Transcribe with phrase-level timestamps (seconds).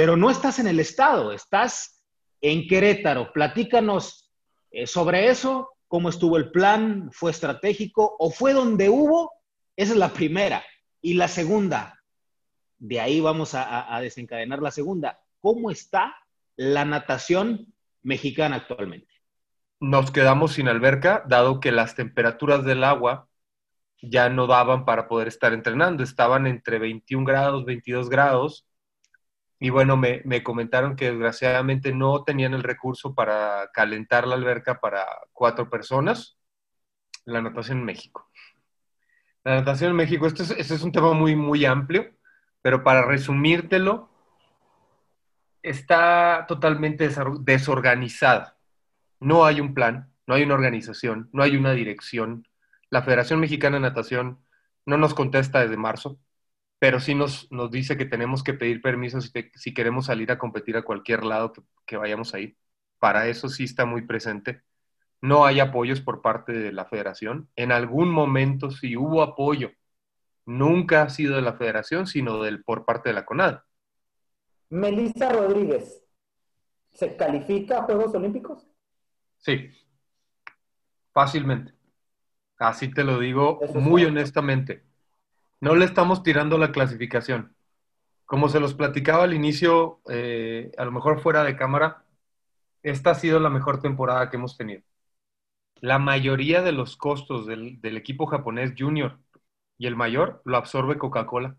[0.00, 2.02] pero no estás en el estado, estás
[2.40, 3.34] en Querétaro.
[3.34, 4.32] Platícanos
[4.70, 9.30] eh, sobre eso, cómo estuvo el plan, fue estratégico o fue donde hubo.
[9.76, 10.64] Esa es la primera.
[11.02, 12.00] Y la segunda,
[12.78, 15.20] de ahí vamos a, a desencadenar la segunda.
[15.38, 16.16] ¿Cómo está
[16.56, 19.12] la natación mexicana actualmente?
[19.80, 23.28] Nos quedamos sin alberca, dado que las temperaturas del agua
[24.00, 26.02] ya no daban para poder estar entrenando.
[26.02, 28.66] Estaban entre 21 grados, 22 grados.
[29.60, 35.06] Y bueno, me, comentaron que desgraciadamente no tenían el recurso para calentar la alberca para
[35.32, 36.38] cuatro personas.
[37.26, 38.30] La natación en México.
[39.44, 42.10] La natación en México, este es, este es un tema muy, muy amplio,
[42.62, 44.08] pero para resumírtelo,
[45.62, 48.56] está totalmente desorganizada.
[49.20, 52.46] No hay un plan, no hay una organización, no hay una dirección,
[52.90, 54.40] la Federación Mexicana de Natación
[54.84, 56.18] no nos contesta desde marzo,
[56.80, 60.78] pero sí nos, nos dice que tenemos que pedir permiso si, queremos salir a competir
[60.78, 61.52] a cualquier lado
[61.86, 62.56] que, vayamos a ir.
[62.98, 64.62] Para eso sí está muy presente.
[65.20, 67.50] No hay apoyos por parte de la federación.
[67.54, 69.72] En algún momento sí hubo apoyo.
[70.46, 73.60] Nunca ha sido de la federación, sino del, por parte de la CONAD.
[74.70, 76.02] Melissa Rodríguez,
[76.92, 78.66] ¿se califica a Juegos Olímpicos?
[79.36, 79.70] Sí,
[81.12, 81.74] fácilmente.
[82.56, 84.89] Así te lo digo muy honestamente.
[85.60, 87.54] No le estamos tirando la clasificación.
[88.24, 92.04] Como se los platicaba al inicio, eh, a lo mejor fuera de cámara,
[92.82, 94.82] esta ha sido la mejor temporada que hemos tenido.
[95.80, 99.18] La mayoría de los costos del, equipo japonés junior
[99.78, 101.56] y el mayor lo absorbe Coca-Cola.